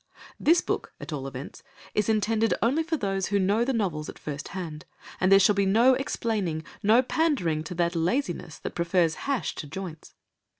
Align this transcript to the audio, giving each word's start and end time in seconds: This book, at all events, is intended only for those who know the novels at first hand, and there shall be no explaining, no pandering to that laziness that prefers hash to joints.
This 0.39 0.61
book, 0.61 0.93
at 0.99 1.13
all 1.13 1.27
events, 1.27 1.61
is 1.93 2.09
intended 2.09 2.55
only 2.63 2.81
for 2.81 2.97
those 2.97 3.27
who 3.27 3.37
know 3.37 3.63
the 3.63 3.71
novels 3.71 4.09
at 4.09 4.17
first 4.17 4.47
hand, 4.47 4.83
and 5.19 5.31
there 5.31 5.37
shall 5.37 5.53
be 5.53 5.67
no 5.67 5.93
explaining, 5.93 6.63
no 6.81 7.03
pandering 7.03 7.63
to 7.65 7.75
that 7.75 7.95
laziness 7.95 8.57
that 8.57 8.73
prefers 8.73 9.13
hash 9.29 9.53
to 9.53 9.67
joints. 9.67 10.15